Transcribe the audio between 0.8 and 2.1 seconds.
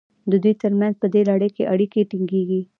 په دې لړ کې اړیکې